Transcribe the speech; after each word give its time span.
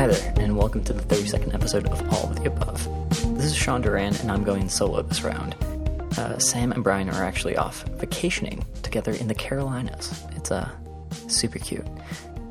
Hi 0.00 0.06
there, 0.06 0.32
and 0.38 0.56
welcome 0.56 0.82
to 0.84 0.94
the 0.94 1.02
32nd 1.02 1.52
episode 1.52 1.86
of 1.86 2.00
All 2.14 2.30
of 2.30 2.36
the 2.36 2.46
Above. 2.46 2.82
This 3.36 3.44
is 3.44 3.54
Sean 3.54 3.82
Duran, 3.82 4.16
and 4.16 4.32
I'm 4.32 4.42
going 4.42 4.70
solo 4.70 5.02
this 5.02 5.20
round. 5.22 5.54
Uh, 6.16 6.38
Sam 6.38 6.72
and 6.72 6.82
Brian 6.82 7.10
are 7.10 7.22
actually 7.22 7.58
off 7.58 7.82
vacationing 7.98 8.64
together 8.82 9.12
in 9.12 9.28
the 9.28 9.34
Carolinas. 9.34 10.24
It's 10.36 10.50
uh, 10.50 10.70
super 11.28 11.58
cute. 11.58 11.86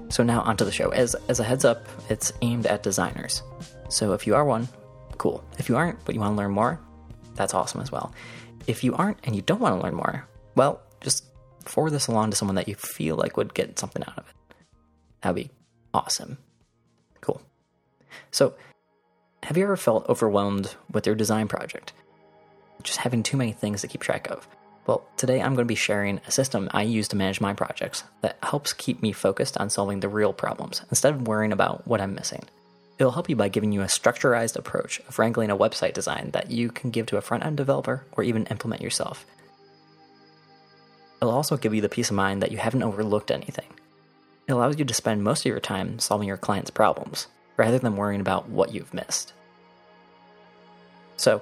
So 0.10 0.22
now 0.22 0.42
onto 0.42 0.64
the 0.64 0.72
show. 0.72 0.90
As, 0.90 1.16
as 1.28 1.40
a 1.40 1.44
heads 1.44 1.66
up, 1.66 1.88
it's 2.08 2.32
aimed 2.44 2.68
at 2.68 2.84
designers. 2.84 3.42
So 3.90 4.14
if 4.14 4.28
you 4.28 4.36
are 4.36 4.46
one, 4.46 4.68
cool. 5.18 5.44
If 5.58 5.70
you 5.70 5.76
aren't, 5.76 6.06
but 6.06 6.14
you 6.14 6.22
want 6.22 6.34
to 6.34 6.38
learn 6.38 6.52
more, 6.52 6.80
that's 7.34 7.56
awesome 7.56 7.82
as 7.82 7.92
well. 7.92 8.14
If 8.68 8.84
you 8.84 8.94
aren't 8.94 9.18
and 9.24 9.36
you 9.36 9.42
don't 9.42 9.60
want 9.60 9.76
to 9.76 9.84
learn 9.84 9.96
more, 9.96 10.28
well, 10.54 10.84
just 11.02 11.26
forward 11.66 11.94
this 11.94 12.06
along 12.06 12.30
to 12.30 12.38
someone 12.38 12.58
that 12.58 12.68
you 12.68 12.76
feel 12.76 13.16
like 13.16 13.38
would 13.38 13.56
get 13.56 13.80
something 13.80 14.04
out 14.04 14.20
of 14.20 14.28
it. 14.28 14.56
That'd 15.22 15.48
be 15.48 15.50
awesome. 15.96 16.38
So, 18.32 18.54
have 19.44 19.58
you 19.58 19.64
ever 19.64 19.78
felt 19.78 20.08
overwhelmed 20.08 20.76
with 20.92 21.06
your 21.06 21.16
design 21.16 21.48
project? 21.48 21.94
Just 22.84 23.00
having 23.00 23.24
too 23.24 23.38
many 23.38 23.52
things 23.52 23.82
to 23.82 23.88
keep 23.88 24.02
track 24.02 24.30
of? 24.30 24.48
Well, 24.86 25.08
today 25.18 25.42
I'm 25.42 25.54
going 25.56 25.66
to 25.66 25.66
be 25.66 25.76
sharing 25.76 26.20
a 26.28 26.32
system 26.32 26.70
I 26.72 26.84
use 26.84 27.08
to 27.10 27.16
manage 27.16 27.42
my 27.42 27.54
projects 27.54 28.04
that 28.22 28.38
helps 28.44 28.74
keep 28.74 29.02
me 29.02 29.12
focused 29.12 29.58
on 29.58 29.70
solving 29.70 30.00
the 30.00 30.10
real 30.10 30.34
problems 30.34 30.82
instead 30.90 31.14
of 31.14 31.28
worrying 31.28 31.52
about 31.52 31.88
what 31.88 32.02
I'm 32.02 32.16
missing. 32.16 32.44
It'll 32.98 33.12
help 33.12 33.30
you 33.30 33.36
by 33.36 33.50
giving 33.50 33.72
you 33.72 33.82
a 33.82 33.86
structurized 33.86 34.56
approach 34.56 35.00
of 35.02 35.20
wrangling 35.20 35.50
a 35.50 35.58
website 35.58 35.94
design 35.94 36.32
that 36.32 36.52
you 36.52 36.70
can 36.70 36.90
give 36.90 37.06
to 37.08 37.18
a 37.18 37.22
front 37.22 37.46
end 37.46 37.58
developer 37.58 38.06
or 38.12 38.24
even 38.24 38.46
implement 38.48 38.82
yourself. 38.82 39.26
It'll 41.22 41.34
also 41.34 41.58
give 41.58 41.74
you 41.74 41.82
the 41.82 41.90
peace 41.90 42.10
of 42.10 42.16
mind 42.16 42.42
that 42.42 42.52
you 42.52 42.58
haven't 42.58 42.84
overlooked 42.84 43.32
anything. 43.32 43.68
It 44.48 44.54
allows 44.54 44.80
you 44.80 44.86
to 44.86 44.94
spend 44.94 45.24
most 45.24 45.42
of 45.42 45.46
your 45.46 45.60
time 45.60 46.00
solving 46.00 46.28
your 46.28 46.38
client's 46.38 46.72
problems 46.72 47.28
rather 47.60 47.78
than 47.78 47.98
worrying 47.98 48.22
about 48.22 48.48
what 48.48 48.74
you've 48.74 48.94
missed. 48.94 49.34
So, 51.18 51.42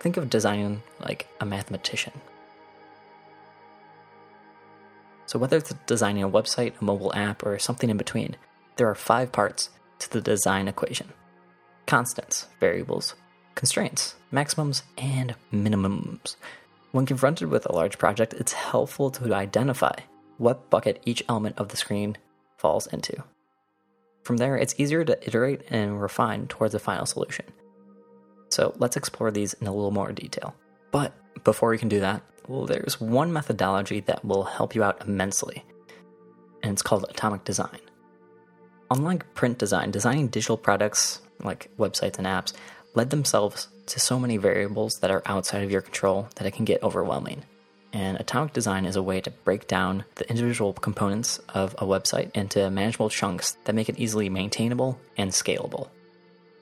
think 0.00 0.18
of 0.18 0.28
design 0.28 0.82
like 1.00 1.26
a 1.40 1.46
mathematician. 1.46 2.12
So, 5.24 5.38
whether 5.38 5.56
it's 5.56 5.72
designing 5.86 6.22
a 6.22 6.28
website, 6.28 6.78
a 6.78 6.84
mobile 6.84 7.14
app, 7.14 7.42
or 7.42 7.58
something 7.58 7.88
in 7.88 7.96
between, 7.96 8.36
there 8.76 8.88
are 8.88 8.94
five 8.94 9.32
parts 9.32 9.70
to 10.00 10.12
the 10.12 10.20
design 10.20 10.68
equation 10.68 11.08
constants, 11.86 12.46
variables, 12.60 13.14
constraints, 13.54 14.14
maximums, 14.30 14.82
and 14.98 15.34
minimums. 15.50 16.36
When 16.92 17.06
confronted 17.06 17.48
with 17.48 17.64
a 17.64 17.72
large 17.72 17.96
project, 17.96 18.34
it's 18.34 18.52
helpful 18.52 19.10
to 19.12 19.34
identify 19.34 19.94
what 20.36 20.68
bucket 20.68 21.00
each 21.06 21.24
element 21.30 21.56
of 21.56 21.68
the 21.68 21.78
screen 21.78 22.18
falls 22.58 22.86
into. 22.88 23.24
From 24.28 24.36
there, 24.36 24.58
it's 24.58 24.74
easier 24.76 25.06
to 25.06 25.26
iterate 25.26 25.62
and 25.70 26.02
refine 26.02 26.48
towards 26.48 26.74
a 26.74 26.78
final 26.78 27.06
solution. 27.06 27.46
So 28.50 28.74
let's 28.76 28.98
explore 28.98 29.30
these 29.30 29.54
in 29.54 29.66
a 29.66 29.72
little 29.72 29.90
more 29.90 30.12
detail. 30.12 30.54
But 30.90 31.14
before 31.44 31.70
we 31.70 31.78
can 31.78 31.88
do 31.88 32.00
that, 32.00 32.20
well, 32.46 32.66
there's 32.66 33.00
one 33.00 33.32
methodology 33.32 34.00
that 34.00 34.22
will 34.26 34.44
help 34.44 34.74
you 34.74 34.82
out 34.82 35.00
immensely, 35.08 35.64
and 36.62 36.74
it's 36.74 36.82
called 36.82 37.06
atomic 37.08 37.44
design. 37.44 37.78
Unlike 38.90 39.32
print 39.32 39.56
design, 39.56 39.92
designing 39.92 40.28
digital 40.28 40.58
products 40.58 41.22
like 41.42 41.70
websites 41.78 42.18
and 42.18 42.26
apps 42.26 42.52
led 42.94 43.08
themselves 43.08 43.68
to 43.86 43.98
so 43.98 44.20
many 44.20 44.36
variables 44.36 44.98
that 44.98 45.10
are 45.10 45.22
outside 45.24 45.62
of 45.62 45.70
your 45.70 45.80
control 45.80 46.28
that 46.34 46.46
it 46.46 46.52
can 46.52 46.66
get 46.66 46.82
overwhelming. 46.82 47.44
And 47.92 48.18
atomic 48.18 48.52
design 48.52 48.84
is 48.84 48.96
a 48.96 49.02
way 49.02 49.20
to 49.20 49.30
break 49.30 49.66
down 49.66 50.04
the 50.16 50.28
individual 50.28 50.72
components 50.74 51.38
of 51.48 51.74
a 51.78 51.86
website 51.86 52.30
into 52.34 52.70
manageable 52.70 53.08
chunks 53.08 53.56
that 53.64 53.74
make 53.74 53.88
it 53.88 53.98
easily 53.98 54.28
maintainable 54.28 55.00
and 55.16 55.30
scalable. 55.30 55.88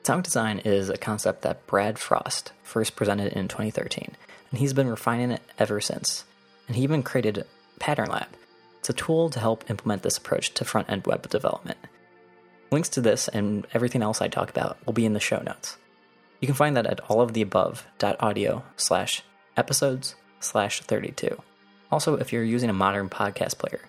Atomic 0.02 0.24
design 0.24 0.60
is 0.60 0.88
a 0.88 0.96
concept 0.96 1.42
that 1.42 1.66
Brad 1.66 1.98
Frost 1.98 2.52
first 2.62 2.95
presented 2.95 3.33
in 3.33 3.48
2013, 3.48 4.14
and 4.51 4.61
he's 4.61 4.73
been 4.73 4.89
refining 4.89 5.33
it 5.33 5.42
ever 5.58 5.80
since. 5.80 6.24
And 6.68 6.77
he 6.77 6.84
even 6.84 7.02
created 7.02 7.45
Pattern 7.80 8.08
Lab. 8.08 8.28
It's 8.78 8.90
a 8.90 8.92
tool 8.92 9.30
to 9.30 9.40
help 9.40 9.68
implement 9.68 10.05
this 10.05 10.18
approach 10.18 10.55
to 10.55 10.64
front 10.64 10.89
end 10.89 11.06
web 11.06 11.28
development. 11.28 11.78
Links 12.70 12.89
to 12.90 13.01
this 13.01 13.27
and 13.27 13.67
everything 13.74 14.02
else 14.02 14.22
I 14.22 14.28
talk 14.28 14.48
about 14.48 14.78
will 14.86 14.92
be 14.92 15.06
in 15.06 15.12
the 15.12 15.20
show 15.20 15.40
notes. 15.40 15.77
You 16.40 16.46
can 16.46 16.55
find 16.55 16.77
that 16.77 16.86
at 16.86 17.02
alloftheabove.audio 17.08 18.62
slash 18.77 19.22
episodes 19.56 20.14
slash 20.41 20.80
32. 20.83 21.41
Also, 21.91 22.17
if 22.17 22.33
you're 22.33 22.45
using 22.45 22.70
a 22.70 22.74
modern 22.74 23.08
podcast 23.08 23.58
player, 23.58 23.80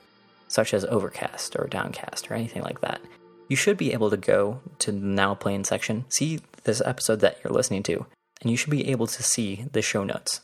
such 0.48 0.74
as 0.74 0.86
Overcast 0.86 1.56
or 1.56 1.68
Downcast 1.68 2.30
or 2.30 2.36
anything 2.36 2.62
like 2.62 2.82
that, 2.82 3.02
you 3.48 3.56
should 3.56 3.78
be 3.78 3.94
able 3.94 4.10
to 4.10 4.18
go 4.18 4.60
to 4.80 4.92
the 4.92 5.00
now 5.00 5.34
playing 5.34 5.64
section, 5.64 6.06
see 6.10 6.42
this 6.64 6.82
episode 6.86 7.22
that 7.22 7.40
you're 7.44 7.54
listening 7.54 7.84
to, 7.84 8.06
and 8.42 8.52
you 8.52 8.58
should 8.58 8.70
be 8.70 8.90
able 8.90 9.08
to 9.08 9.24
see 9.24 9.66
the 9.72 9.82
show 9.82 10.04
notes. 10.04 10.42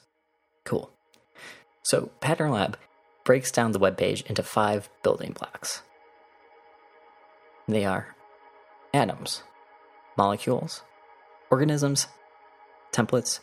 Cool. 0.63 0.89
So, 1.83 2.09
Pattern 2.21 2.51
Lab 2.51 2.77
breaks 3.25 3.51
down 3.51 3.71
the 3.71 3.79
web 3.79 3.97
page 3.97 4.21
into 4.23 4.43
five 4.43 4.89
building 5.03 5.35
blocks. 5.37 5.81
They 7.67 7.85
are 7.85 8.15
atoms, 8.93 9.43
molecules, 10.17 10.81
organisms, 11.49 12.07
templates, 12.91 13.39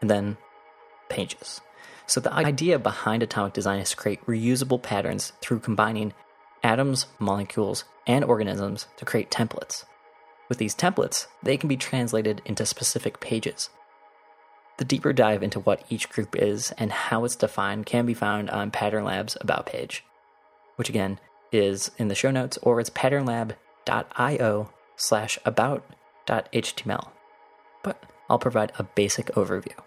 and 0.00 0.10
then 0.10 0.36
pages. 1.12 1.60
So, 2.06 2.20
the 2.20 2.32
idea 2.32 2.78
behind 2.78 3.22
atomic 3.22 3.52
design 3.52 3.78
is 3.78 3.90
to 3.90 3.96
create 3.96 4.26
reusable 4.26 4.82
patterns 4.82 5.32
through 5.40 5.60
combining 5.60 6.12
atoms, 6.62 7.06
molecules, 7.18 7.84
and 8.06 8.24
organisms 8.24 8.86
to 8.96 9.04
create 9.04 9.30
templates. 9.30 9.84
With 10.48 10.58
these 10.58 10.74
templates, 10.74 11.26
they 11.42 11.56
can 11.56 11.68
be 11.68 11.76
translated 11.76 12.42
into 12.44 12.66
specific 12.66 13.20
pages. 13.20 13.70
The 14.78 14.84
deeper 14.84 15.12
dive 15.12 15.42
into 15.42 15.60
what 15.60 15.84
each 15.88 16.08
group 16.08 16.34
is 16.34 16.72
and 16.72 16.90
how 16.90 17.24
it's 17.24 17.36
defined 17.36 17.86
can 17.86 18.06
be 18.06 18.14
found 18.14 18.50
on 18.50 18.70
Pattern 18.70 19.04
Lab's 19.04 19.36
About 19.40 19.66
page, 19.66 20.04
which 20.76 20.88
again 20.88 21.20
is 21.52 21.90
in 21.98 22.08
the 22.08 22.14
show 22.14 22.30
notes 22.30 22.58
or 22.62 22.80
it's 22.80 22.90
patternlab.io 22.90 24.70
slash 24.96 25.38
about.html. 25.44 27.08
But 27.82 28.02
I'll 28.28 28.38
provide 28.38 28.72
a 28.78 28.82
basic 28.84 29.26
overview. 29.28 29.78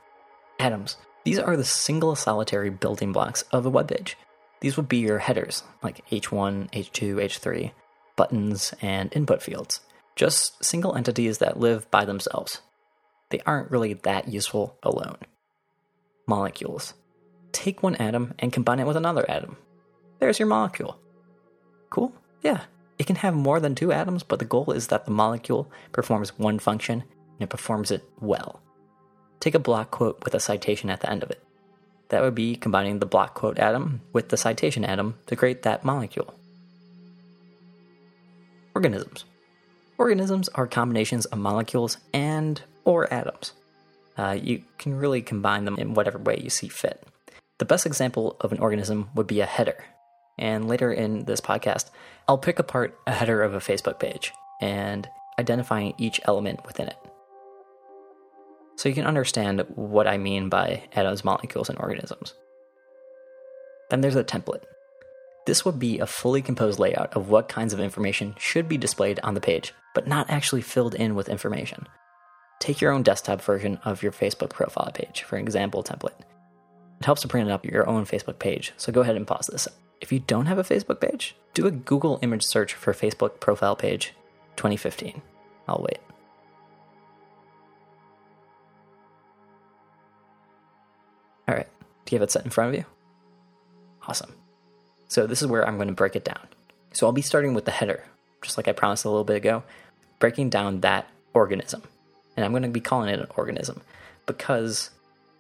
Atoms 0.59 0.97
these 1.25 1.39
are 1.39 1.57
the 1.57 1.65
single 1.65 2.15
solitary 2.15 2.69
building 2.69 3.11
blocks 3.11 3.41
of 3.51 3.65
a 3.65 3.69
web 3.69 3.87
page. 3.87 4.15
These 4.61 4.77
would 4.77 4.87
be 4.87 4.97
your 4.97 5.17
headers, 5.17 5.63
like 5.81 6.07
H1, 6.09 6.71
H2, 6.71 7.15
H3, 7.15 7.71
buttons, 8.15 8.75
and 8.79 9.11
input 9.15 9.41
fields. 9.41 9.81
Just 10.15 10.63
single 10.63 10.95
entities 10.95 11.39
that 11.39 11.59
live 11.59 11.89
by 11.89 12.05
themselves. 12.05 12.61
They 13.31 13.41
aren't 13.43 13.71
really 13.71 13.93
that 13.93 14.27
useful 14.27 14.77
alone. 14.83 15.17
Molecules. 16.27 16.93
Take 17.51 17.81
one 17.81 17.95
atom 17.95 18.35
and 18.37 18.53
combine 18.53 18.79
it 18.79 18.85
with 18.87 18.95
another 18.95 19.29
atom. 19.29 19.57
There's 20.19 20.37
your 20.37 20.47
molecule. 20.47 20.99
Cool? 21.89 22.13
Yeah. 22.43 22.61
It 22.99 23.07
can 23.07 23.15
have 23.17 23.33
more 23.33 23.59
than 23.59 23.73
two 23.73 23.91
atoms, 23.91 24.21
but 24.21 24.37
the 24.37 24.45
goal 24.45 24.71
is 24.71 24.87
that 24.87 25.05
the 25.05 25.11
molecule 25.11 25.71
performs 25.91 26.37
one 26.37 26.59
function 26.59 27.01
and 27.01 27.41
it 27.41 27.49
performs 27.49 27.89
it 27.89 28.03
well 28.21 28.61
take 29.39 29.55
a 29.55 29.59
block 29.59 29.91
quote 29.91 30.23
with 30.23 30.33
a 30.33 30.39
citation 30.39 30.89
at 30.89 31.01
the 31.01 31.09
end 31.09 31.23
of 31.23 31.31
it. 31.31 31.41
That 32.09 32.21
would 32.21 32.35
be 32.35 32.55
combining 32.55 32.99
the 32.99 33.05
block 33.05 33.33
quote 33.33 33.59
atom 33.59 34.01
with 34.13 34.29
the 34.29 34.37
citation 34.37 34.85
atom 34.85 35.15
to 35.27 35.35
create 35.35 35.63
that 35.63 35.83
molecule. 35.83 36.33
Organisms. 38.73 39.25
Organisms 39.97 40.49
are 40.49 40.67
combinations 40.67 41.25
of 41.25 41.39
molecules 41.39 41.97
and 42.13 42.61
or 42.83 43.11
atoms. 43.11 43.53
Uh, 44.17 44.37
you 44.41 44.63
can 44.77 44.95
really 44.95 45.21
combine 45.21 45.65
them 45.65 45.77
in 45.77 45.93
whatever 45.93 46.17
way 46.17 46.39
you 46.41 46.49
see 46.49 46.67
fit. 46.67 47.05
The 47.57 47.65
best 47.65 47.85
example 47.85 48.35
of 48.41 48.51
an 48.51 48.59
organism 48.59 49.09
would 49.15 49.27
be 49.27 49.39
a 49.39 49.45
header. 49.45 49.83
And 50.37 50.67
later 50.67 50.91
in 50.91 51.23
this 51.25 51.39
podcast, 51.39 51.89
I'll 52.27 52.37
pick 52.37 52.59
apart 52.59 52.99
a 53.07 53.13
header 53.13 53.41
of 53.41 53.53
a 53.53 53.59
Facebook 53.59 53.99
page 53.99 54.33
and 54.61 55.07
identifying 55.39 55.93
each 55.97 56.19
element 56.25 56.65
within 56.65 56.87
it 56.87 56.97
so 58.75 58.89
you 58.89 58.95
can 58.95 59.05
understand 59.05 59.65
what 59.75 60.07
I 60.07 60.17
mean 60.17 60.49
by 60.49 60.83
atoms, 60.93 61.23
molecules, 61.23 61.69
and 61.69 61.79
organisms. 61.79 62.33
Then 63.89 64.01
there's 64.01 64.15
a 64.15 64.23
template. 64.23 64.63
This 65.45 65.63
would 65.63 65.77
be 65.77 65.99
a 65.99 66.07
fully 66.07 66.41
composed 66.41 66.79
layout 66.79 67.13
of 67.15 67.29
what 67.29 67.47
kinds 67.47 67.71
of 67.73 67.79
information 67.79 68.35
should 68.37 68.67
be 68.67 68.77
displayed 68.77 69.19
on 69.21 69.35
the 69.35 69.41
page, 69.41 69.73
but 69.93 70.07
not 70.07 70.29
actually 70.29 70.61
filled 70.61 70.95
in 70.95 71.13
with 71.15 71.29
information. 71.29 71.87
Take 72.59 72.81
your 72.81 72.91
own 72.91 73.03
desktop 73.03 73.41
version 73.41 73.77
of 73.85 74.01
your 74.01 74.11
Facebook 74.11 74.49
profile 74.49 74.91
page 74.91 75.23
for 75.23 75.37
example 75.37 75.83
template. 75.83 76.19
It 76.99 77.05
helps 77.05 77.21
to 77.21 77.27
print 77.27 77.49
it 77.49 77.51
up 77.51 77.65
your 77.65 77.87
own 77.87 78.05
Facebook 78.05 78.39
page, 78.39 78.73
so 78.77 78.91
go 78.91 79.01
ahead 79.01 79.15
and 79.15 79.27
pause 79.27 79.47
this. 79.47 79.67
If 80.01 80.11
you 80.11 80.19
don't 80.19 80.45
have 80.45 80.57
a 80.57 80.63
Facebook 80.63 80.99
page, 80.99 81.35
do 81.53 81.67
a 81.67 81.71
Google 81.71 82.19
image 82.21 82.43
search 82.43 82.73
for 82.73 82.93
Facebook 82.93 83.39
profile 83.39 83.75
page 83.75 84.13
2015. 84.55 85.21
I'll 85.67 85.85
wait. 85.87 86.04
Do 92.05 92.15
you 92.15 92.19
have 92.19 92.27
it 92.27 92.31
set 92.31 92.45
in 92.45 92.51
front 92.51 92.69
of 92.69 92.75
you? 92.75 92.85
Awesome. 94.07 94.33
So 95.07 95.27
this 95.27 95.41
is 95.41 95.47
where 95.47 95.67
I'm 95.67 95.77
going 95.77 95.87
to 95.87 95.93
break 95.93 96.15
it 96.15 96.25
down. 96.25 96.47
So 96.93 97.05
I'll 97.05 97.11
be 97.11 97.21
starting 97.21 97.53
with 97.53 97.65
the 97.65 97.71
header, 97.71 98.05
just 98.41 98.57
like 98.57 98.67
I 98.67 98.71
promised 98.71 99.05
a 99.05 99.09
little 99.09 99.23
bit 99.23 99.37
ago, 99.37 99.63
breaking 100.19 100.49
down 100.49 100.81
that 100.81 101.09
organism. 101.33 101.83
And 102.35 102.45
I'm 102.45 102.51
going 102.51 102.63
to 102.63 102.69
be 102.69 102.79
calling 102.79 103.09
it 103.09 103.19
an 103.19 103.27
organism 103.35 103.81
because 104.25 104.91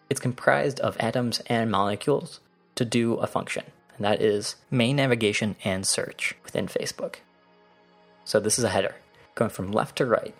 it's 0.09 0.19
comprised 0.19 0.79
of 0.79 0.97
atoms 0.99 1.41
and 1.47 1.71
molecules 1.71 2.39
to 2.75 2.85
do 2.85 3.15
a 3.15 3.27
function, 3.27 3.63
and 3.95 4.05
that 4.05 4.21
is 4.21 4.55
main 4.69 4.97
navigation 4.97 5.55
and 5.63 5.85
search 5.85 6.35
within 6.43 6.67
Facebook. 6.67 7.15
So 8.23 8.39
this 8.39 8.57
is 8.59 8.65
a 8.65 8.69
header. 8.69 8.95
Going 9.33 9.49
from 9.49 9.71
left 9.71 9.97
to 9.97 10.05
right, 10.05 10.35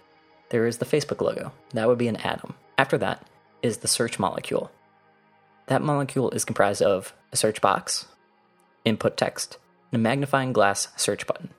there 0.49 0.67
is 0.67 0.77
the 0.77 0.85
Facebook 0.85 1.21
logo. 1.21 1.51
That 1.73 1.87
would 1.87 1.97
be 1.97 2.07
an 2.07 2.17
atom. 2.17 2.55
After 2.77 2.97
that 2.99 3.25
is 3.61 3.77
the 3.77 3.87
search 3.87 4.19
molecule. 4.19 4.71
That 5.67 5.81
molecule 5.81 6.29
is 6.31 6.45
comprised 6.45 6.81
of 6.81 7.13
a 7.31 7.37
search 7.37 7.61
box, 7.61 8.05
input 8.83 9.17
text, 9.17 9.57
and 9.91 9.99
a 9.99 10.03
magnifying 10.03 10.53
glass 10.53 10.89
search 10.95 11.25
button. 11.25 11.49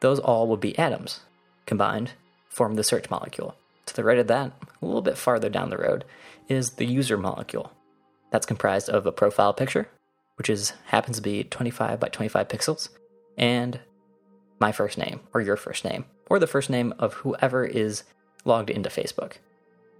Those 0.00 0.20
all 0.20 0.46
would 0.48 0.60
be 0.60 0.78
atoms. 0.78 1.20
Combined, 1.66 2.12
form 2.48 2.74
the 2.74 2.84
search 2.84 3.10
molecule. 3.10 3.56
To 3.86 3.96
the 3.96 4.04
right 4.04 4.18
of 4.18 4.28
that, 4.28 4.52
a 4.80 4.86
little 4.86 5.02
bit 5.02 5.18
farther 5.18 5.48
down 5.48 5.70
the 5.70 5.78
road, 5.78 6.04
is 6.48 6.72
the 6.72 6.86
user 6.86 7.18
molecule. 7.18 7.72
That's 8.30 8.46
comprised 8.46 8.88
of 8.88 9.06
a 9.06 9.12
profile 9.12 9.52
picture, 9.52 9.88
which 10.36 10.48
is 10.48 10.74
happens 10.86 11.16
to 11.16 11.22
be 11.22 11.44
25 11.44 11.98
by 11.98 12.08
25 12.08 12.48
pixels, 12.48 12.90
and 13.36 13.80
my 14.60 14.72
first 14.72 14.98
name, 14.98 15.20
or 15.34 15.40
your 15.40 15.56
first 15.56 15.84
name, 15.84 16.04
or 16.28 16.38
the 16.38 16.46
first 16.46 16.70
name 16.70 16.94
of 16.98 17.14
whoever 17.14 17.64
is 17.64 18.04
logged 18.44 18.70
into 18.70 18.88
Facebook. 18.88 19.34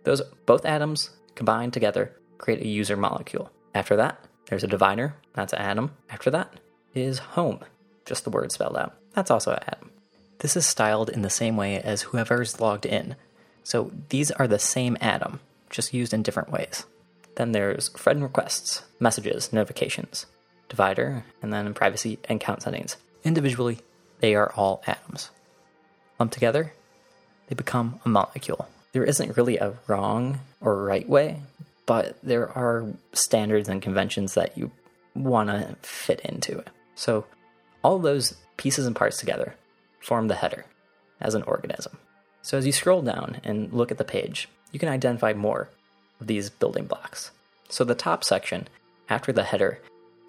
Those 0.04 0.22
both 0.46 0.64
atoms 0.64 1.11
combined 1.34 1.72
together 1.72 2.18
create 2.38 2.62
a 2.62 2.69
user 2.69 2.96
molecule. 2.96 3.50
After 3.75 3.96
that, 3.96 4.25
there's 4.46 4.64
a 4.64 4.69
divider, 4.69 5.14
that's 5.35 5.52
an 5.52 5.61
atom. 5.61 5.93
After 6.08 6.31
that 6.31 6.52
is 6.94 7.19
home, 7.19 7.61
just 8.06 8.25
the 8.25 8.31
word 8.31 8.50
spelled 8.50 8.76
out. 8.76 8.94
That's 9.12 9.31
also 9.31 9.52
an 9.52 9.62
atom. 9.67 9.90
This 10.38 10.56
is 10.56 10.64
styled 10.64 11.11
in 11.11 11.23
the 11.23 11.31
same 11.31 11.56
way 11.56 11.81
as 11.81 12.02
whoever's 12.02 12.61
logged 12.61 12.87
in. 12.87 13.17
So 13.64 13.90
these 14.08 14.31
are 14.31 14.49
the 14.49 14.58
same 14.58 14.96
atom, 15.00 15.40
just 15.69 15.93
used 15.93 16.14
in 16.14 16.23
different 16.23 16.50
ways. 16.50 16.87
Then 17.35 17.52
there's 17.52 17.88
friend 17.90 18.23
requests, 18.23 18.82
messages, 18.99 19.52
notifications, 19.52 20.26
divider, 20.69 21.25
and 21.43 21.52
then 21.52 21.75
privacy 21.75 22.19
and 22.29 22.40
count 22.40 22.62
settings. 22.62 22.96
Individually, 23.25 23.81
they 24.20 24.35
are 24.35 24.52
all 24.56 24.82
atoms. 24.87 25.31
Lumped 26.19 26.35
together, 26.35 26.73
they 27.49 27.55
become 27.55 28.00
a 28.05 28.08
molecule. 28.08 28.69
There 28.93 29.05
isn't 29.05 29.37
really 29.37 29.58
a 29.58 29.75
wrong 29.87 30.40
or 30.61 30.82
right 30.82 31.08
way, 31.08 31.43
but 31.88 32.19
there 32.23 32.50
are 32.50 32.87
standards 33.14 33.67
and 33.67 33.81
conventions 33.81 34.35
that 34.35 34.58
you 34.58 34.70
want 35.14 35.49
to 35.49 35.75
fit 35.81 36.20
into 36.20 36.58
it. 36.58 36.69
So, 36.94 37.25
all 37.82 37.99
those 37.99 38.37
pieces 38.58 38.87
and 38.87 38.94
parts 38.94 39.17
together 39.17 39.55
form 39.99 40.29
the 40.29 40.35
header 40.35 40.67
as 41.19 41.35
an 41.35 41.43
organism. 41.44 41.96
So, 42.43 42.58
as 42.58 42.67
you 42.67 42.73
scroll 42.73 43.00
down 43.00 43.40
and 43.43 43.73
look 43.73 43.90
at 43.90 43.96
the 43.96 44.05
page, 44.05 44.50
you 44.70 44.79
can 44.79 44.90
identify 44.90 45.32
more 45.32 45.70
of 46.20 46.26
these 46.26 46.50
building 46.50 46.85
blocks. 46.85 47.31
So, 47.70 47.85
the 47.85 47.94
top 47.94 48.23
section 48.23 48.69
after 49.08 49.32
the 49.32 49.44
header, 49.44 49.81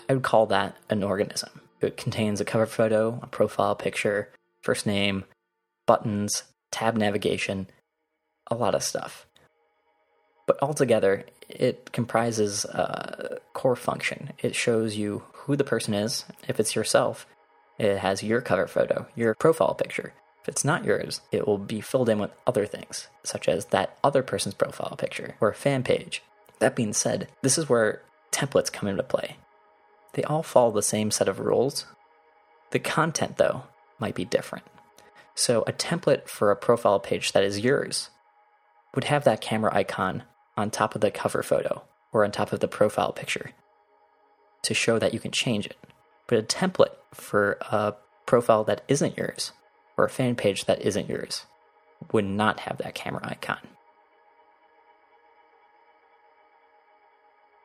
I 0.07 0.13
would 0.13 0.23
call 0.23 0.45
that 0.45 0.77
an 0.89 1.03
organism. 1.03 1.59
It 1.81 1.97
contains 1.97 2.39
a 2.39 2.45
cover 2.45 2.67
photo, 2.67 3.19
a 3.21 3.27
profile 3.27 3.75
picture, 3.75 4.29
first 4.61 4.85
name, 4.85 5.25
buttons, 5.85 6.43
tab 6.71 6.95
navigation, 6.95 7.67
a 8.47 8.55
lot 8.55 8.75
of 8.75 8.83
stuff. 8.83 9.25
But 10.49 10.63
altogether, 10.63 11.25
it 11.47 11.91
comprises 11.91 12.65
a 12.65 13.37
core 13.53 13.75
function. 13.75 14.33
It 14.39 14.55
shows 14.55 14.95
you 14.95 15.21
who 15.33 15.55
the 15.55 15.63
person 15.63 15.93
is. 15.93 16.25
If 16.47 16.59
it's 16.59 16.75
yourself, 16.75 17.27
it 17.77 17.99
has 17.99 18.23
your 18.23 18.41
cover 18.41 18.65
photo, 18.65 19.05
your 19.15 19.35
profile 19.35 19.75
picture. 19.75 20.11
If 20.41 20.49
it's 20.49 20.65
not 20.65 20.85
yours, 20.85 21.21
it 21.31 21.45
will 21.45 21.59
be 21.59 21.81
filled 21.81 22.09
in 22.09 22.17
with 22.17 22.31
other 22.47 22.65
things, 22.65 23.09
such 23.23 23.47
as 23.47 23.65
that 23.65 23.95
other 24.03 24.23
person's 24.23 24.55
profile 24.55 24.95
picture 24.97 25.35
or 25.39 25.53
fan 25.53 25.83
page. 25.83 26.23
That 26.57 26.75
being 26.75 26.93
said, 26.93 27.27
this 27.43 27.59
is 27.59 27.69
where 27.69 28.01
templates 28.31 28.73
come 28.73 28.89
into 28.89 29.03
play. 29.03 29.37
They 30.13 30.23
all 30.23 30.41
follow 30.41 30.71
the 30.71 30.81
same 30.81 31.11
set 31.11 31.27
of 31.27 31.39
rules. 31.39 31.85
The 32.71 32.79
content, 32.79 33.37
though, 33.37 33.65
might 33.99 34.15
be 34.15 34.25
different. 34.25 34.65
So, 35.35 35.61
a 35.67 35.73
template 35.73 36.27
for 36.27 36.49
a 36.49 36.55
profile 36.55 36.99
page 36.99 37.33
that 37.33 37.43
is 37.43 37.59
yours 37.59 38.09
would 38.95 39.03
have 39.03 39.25
that 39.25 39.41
camera 39.41 39.69
icon 39.75 40.23
on 40.59 40.69
top 40.69 40.95
of 40.95 41.01
the 41.01 41.11
cover 41.11 41.41
photo 41.41 41.83
or 42.11 42.23
on 42.23 42.31
top 42.31 42.53
of 42.53 42.59
the 42.59 42.67
profile 42.67 43.11
picture 43.11 43.51
to 44.63 44.73
show 44.73 44.99
that 44.99 45.13
you 45.13 45.19
can 45.19 45.31
change 45.31 45.65
it. 45.65 45.77
But 46.27 46.39
a 46.39 46.43
template 46.43 46.95
for 47.13 47.57
a 47.61 47.95
profile 48.25 48.63
that 48.65 48.83
isn't 48.87 49.17
yours 49.17 49.51
or 49.97 50.05
a 50.05 50.09
fan 50.09 50.35
page 50.35 50.65
that 50.65 50.81
isn't 50.81 51.09
yours 51.09 51.45
would 52.11 52.25
not 52.25 52.61
have 52.61 52.77
that 52.77 52.95
camera 52.95 53.21
icon. 53.23 53.59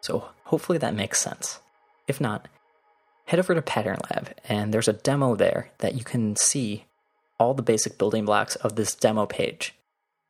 So, 0.01 0.29
hopefully, 0.45 0.79
that 0.79 0.95
makes 0.95 1.21
sense. 1.21 1.61
If 2.07 2.21
not, 2.21 2.49
head 3.27 3.39
over 3.39 3.55
to 3.55 3.63
Pattern 3.63 3.99
Lab, 4.11 4.35
and 4.47 4.73
there's 4.73 4.89
a 4.89 4.93
demo 4.93 5.35
there 5.35 5.71
that 5.79 5.95
you 5.95 6.05
can 6.05 6.37
see 6.37 6.85
all 7.39 7.55
the 7.55 7.63
basic 7.63 7.97
building 7.97 8.25
blocks 8.27 8.57
of 8.57 8.77
this 8.77 8.95
demo 8.95 9.25
page 9.25 9.75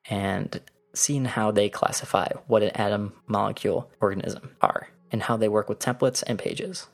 and 0.08 0.60
seeing 0.94 1.24
how 1.24 1.50
they 1.50 1.68
classify 1.68 2.28
what 2.46 2.62
an 2.62 2.70
atom, 2.70 3.12
molecule, 3.26 3.90
organism 4.00 4.56
are, 4.60 4.88
and 5.10 5.22
how 5.22 5.36
they 5.36 5.48
work 5.48 5.68
with 5.68 5.78
templates 5.78 6.22
and 6.26 6.38
pages. 6.38 6.88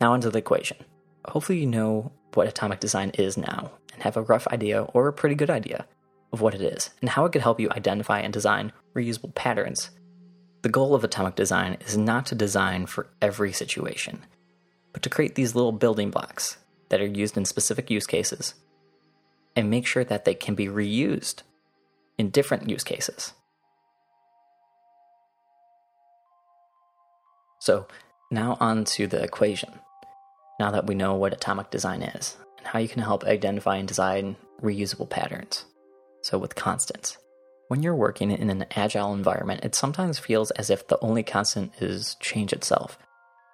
Now, 0.00 0.12
onto 0.12 0.30
the 0.30 0.38
equation. 0.38 0.78
Hopefully, 1.26 1.60
you 1.60 1.66
know 1.66 2.12
what 2.34 2.48
atomic 2.48 2.80
design 2.80 3.10
is 3.10 3.36
now 3.36 3.70
and 3.92 4.02
have 4.02 4.16
a 4.16 4.22
rough 4.22 4.48
idea 4.48 4.82
or 4.82 5.06
a 5.06 5.12
pretty 5.12 5.34
good 5.34 5.50
idea 5.50 5.86
of 6.32 6.40
what 6.40 6.54
it 6.54 6.62
is 6.62 6.90
and 7.00 7.10
how 7.10 7.24
it 7.24 7.32
could 7.32 7.42
help 7.42 7.60
you 7.60 7.70
identify 7.70 8.20
and 8.20 8.32
design 8.32 8.72
reusable 8.94 9.34
patterns 9.34 9.90
the 10.62 10.68
goal 10.68 10.94
of 10.94 11.02
atomic 11.02 11.34
design 11.34 11.76
is 11.84 11.96
not 11.96 12.26
to 12.26 12.36
design 12.36 12.86
for 12.86 13.08
every 13.20 13.52
situation, 13.52 14.24
but 14.92 15.02
to 15.02 15.10
create 15.10 15.34
these 15.34 15.56
little 15.56 15.72
building 15.72 16.10
blocks 16.10 16.56
that 16.88 17.00
are 17.00 17.06
used 17.06 17.36
in 17.36 17.44
specific 17.44 17.90
use 17.90 18.06
cases 18.06 18.54
and 19.56 19.68
make 19.68 19.86
sure 19.86 20.04
that 20.04 20.24
they 20.24 20.34
can 20.34 20.54
be 20.54 20.66
reused 20.66 21.42
in 22.18 22.30
different 22.30 22.68
use 22.68 22.84
cases. 22.84 23.32
So, 27.60 27.86
now 28.30 28.56
on 28.60 28.84
to 28.86 29.06
the 29.06 29.22
equation. 29.22 29.72
Now 30.58 30.72
that 30.72 30.86
we 30.86 30.94
know 30.94 31.14
what 31.14 31.32
atomic 31.32 31.70
design 31.70 32.02
is 32.02 32.36
and 32.58 32.66
how 32.66 32.78
you 32.78 32.88
can 32.88 33.02
help 33.02 33.24
identify 33.24 33.76
and 33.76 33.86
design 33.86 34.36
reusable 34.60 35.08
patterns. 35.08 35.64
So, 36.22 36.38
with 36.38 36.54
constants. 36.54 37.18
When 37.68 37.82
you're 37.82 37.94
working 37.94 38.30
in 38.30 38.50
an 38.50 38.66
agile 38.76 39.14
environment, 39.14 39.64
it 39.64 39.74
sometimes 39.74 40.18
feels 40.18 40.50
as 40.52 40.70
if 40.70 40.88
the 40.88 40.98
only 41.00 41.22
constant 41.22 41.72
is 41.80 42.16
change 42.20 42.52
itself. 42.52 42.98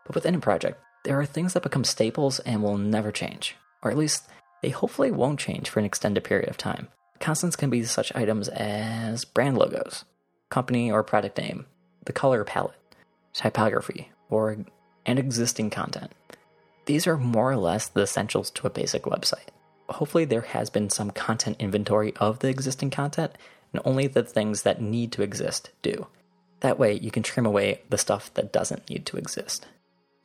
But 0.06 0.14
within 0.14 0.34
a 0.34 0.40
project, 0.40 0.80
there 1.04 1.20
are 1.20 1.26
things 1.26 1.52
that 1.52 1.62
become 1.62 1.84
staples 1.84 2.40
and 2.40 2.62
will 2.62 2.78
never 2.78 3.12
change, 3.12 3.56
or 3.82 3.90
at 3.90 3.96
least 3.96 4.28
they 4.62 4.70
hopefully 4.70 5.10
won't 5.10 5.38
change 5.38 5.68
for 5.68 5.78
an 5.78 5.86
extended 5.86 6.24
period 6.24 6.48
of 6.48 6.56
time. 6.56 6.88
Constants 7.20 7.56
can 7.56 7.70
be 7.70 7.84
such 7.84 8.14
items 8.14 8.48
as 8.48 9.24
brand 9.24 9.58
logos, 9.58 10.04
company 10.50 10.90
or 10.90 11.02
product 11.02 11.38
name, 11.38 11.66
the 12.04 12.12
color 12.12 12.44
palette, 12.44 12.78
typography, 13.32 14.10
or 14.30 14.56
and 15.04 15.18
existing 15.18 15.70
content. 15.70 16.12
These 16.86 17.06
are 17.06 17.16
more 17.16 17.50
or 17.50 17.56
less 17.56 17.88
the 17.88 18.02
essentials 18.02 18.50
to 18.52 18.66
a 18.66 18.70
basic 18.70 19.02
website. 19.02 19.48
Hopefully, 19.88 20.24
there 20.24 20.42
has 20.42 20.70
been 20.70 20.90
some 20.90 21.10
content 21.10 21.56
inventory 21.58 22.14
of 22.16 22.38
the 22.38 22.48
existing 22.48 22.90
content 22.90 23.32
and 23.72 23.82
only 23.84 24.06
the 24.06 24.22
things 24.22 24.62
that 24.62 24.80
need 24.80 25.12
to 25.12 25.22
exist 25.22 25.70
do. 25.82 26.06
That 26.60 26.78
way, 26.78 26.94
you 26.94 27.10
can 27.10 27.22
trim 27.22 27.46
away 27.46 27.82
the 27.88 27.98
stuff 27.98 28.32
that 28.34 28.52
doesn't 28.52 28.88
need 28.88 29.06
to 29.06 29.16
exist. 29.16 29.66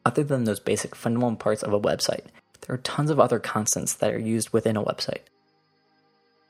Other 0.06 0.24
than 0.24 0.44
those 0.44 0.60
basic 0.60 0.96
fundamental 0.96 1.38
parts 1.38 1.64
of 1.64 1.74
a 1.74 1.80
website, 1.80 2.26
there 2.62 2.76
are 2.76 2.80
tons 2.80 3.10
of 3.10 3.20
other 3.20 3.40
constants 3.40 3.94
that 3.96 4.14
are 4.14 4.20
used 4.20 4.52
within 4.52 4.78
a 4.78 4.84
website. 4.84 5.22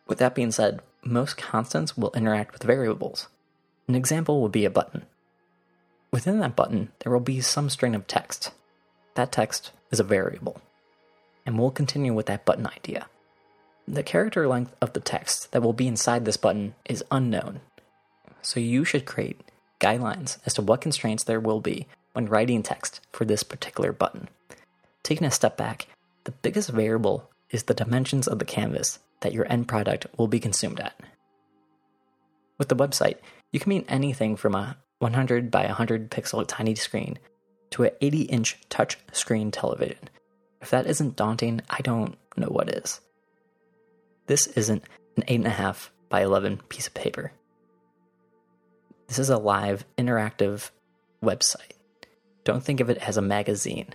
With 0.07 0.19
that 0.19 0.35
being 0.35 0.51
said, 0.51 0.81
most 1.03 1.37
constants 1.37 1.97
will 1.97 2.11
interact 2.15 2.53
with 2.53 2.63
variables. 2.63 3.27
An 3.87 3.95
example 3.95 4.41
would 4.41 4.51
be 4.51 4.65
a 4.65 4.69
button. 4.69 5.05
Within 6.11 6.39
that 6.39 6.55
button, 6.55 6.91
there 6.99 7.11
will 7.11 7.19
be 7.19 7.41
some 7.41 7.69
string 7.69 7.95
of 7.95 8.07
text. 8.07 8.51
That 9.15 9.31
text 9.31 9.71
is 9.91 9.99
a 9.99 10.03
variable. 10.03 10.61
And 11.45 11.57
we'll 11.57 11.71
continue 11.71 12.13
with 12.13 12.27
that 12.27 12.45
button 12.45 12.67
idea. 12.67 13.07
The 13.87 14.03
character 14.03 14.47
length 14.47 14.73
of 14.81 14.93
the 14.93 15.01
text 15.01 15.51
that 15.51 15.61
will 15.61 15.73
be 15.73 15.87
inside 15.87 16.23
this 16.23 16.37
button 16.37 16.73
is 16.85 17.03
unknown, 17.11 17.59
so 18.41 18.61
you 18.61 18.85
should 18.85 19.05
create 19.05 19.41
guidelines 19.81 20.37
as 20.45 20.53
to 20.53 20.61
what 20.61 20.79
constraints 20.79 21.25
there 21.25 21.39
will 21.39 21.59
be 21.59 21.87
when 22.13 22.27
writing 22.27 22.63
text 22.63 23.01
for 23.11 23.25
this 23.25 23.43
particular 23.43 23.91
button. 23.91 24.29
Taking 25.03 25.27
a 25.27 25.31
step 25.31 25.57
back, 25.57 25.87
the 26.23 26.31
biggest 26.31 26.69
variable 26.69 27.29
is 27.49 27.63
the 27.63 27.73
dimensions 27.73 28.25
of 28.25 28.39
the 28.39 28.45
canvas 28.45 28.99
that 29.23 29.33
your 29.33 29.51
end 29.51 29.67
product 29.67 30.05
will 30.17 30.27
be 30.27 30.39
consumed 30.39 30.79
at. 30.79 30.97
With 32.57 32.69
the 32.69 32.75
website, 32.75 33.17
you 33.51 33.59
can 33.59 33.69
mean 33.69 33.85
anything 33.87 34.35
from 34.35 34.53
a 34.53 34.77
100 34.99 35.49
by 35.49 35.65
100 35.65 36.11
pixel 36.11 36.45
tiny 36.47 36.75
screen 36.75 37.17
to 37.71 37.83
an 37.83 37.91
80 38.01 38.21
inch 38.23 38.59
touch 38.69 38.97
screen 39.11 39.51
television. 39.51 40.09
If 40.61 40.69
that 40.69 40.85
isn't 40.85 41.15
daunting, 41.15 41.61
I 41.69 41.81
don't 41.81 42.17
know 42.37 42.47
what 42.47 42.69
is. 42.69 43.01
This 44.27 44.47
isn't 44.47 44.83
an 45.17 45.23
8.5 45.23 45.89
by 46.09 46.21
11 46.21 46.61
piece 46.69 46.87
of 46.87 46.93
paper. 46.93 47.31
This 49.07 49.19
is 49.19 49.29
a 49.29 49.37
live, 49.37 49.85
interactive 49.97 50.69
website. 51.23 51.73
Don't 52.43 52.63
think 52.63 52.79
of 52.79 52.89
it 52.89 52.97
as 52.97 53.17
a 53.17 53.21
magazine. 53.21 53.93